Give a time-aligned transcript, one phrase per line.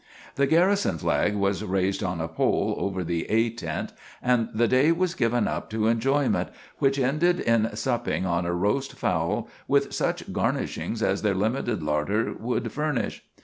[0.33, 4.91] The garrison flag was raised on a pole over the "A" tent, and the day
[4.91, 10.33] was given up to enjoyment, which ended in supping on a roast fowl, with such
[10.33, 13.23] garnishings as their limited larder would furnish.